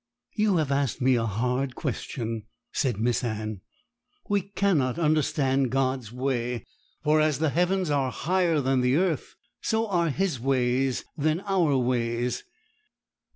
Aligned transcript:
'You 0.33 0.57
have 0.57 0.71
asked 0.71 0.99
me 0.99 1.13
a 1.13 1.27
hard 1.27 1.75
question,' 1.75 2.45
said 2.73 2.99
Miss 2.99 3.23
Anne; 3.23 3.61
'we 4.27 4.41
cannot 4.41 4.97
understand 4.97 5.69
God's 5.69 6.11
way, 6.11 6.65
for 7.03 7.21
"as 7.21 7.37
the 7.37 7.49
heavens 7.51 7.91
are 7.91 8.09
higher 8.11 8.61
than 8.61 8.81
the 8.81 8.95
earth, 8.95 9.35
so 9.61 9.85
are 9.87 10.09
His 10.09 10.39
ways 10.39 11.05
than 11.15 11.41
our 11.41 11.77
ways." 11.77 12.43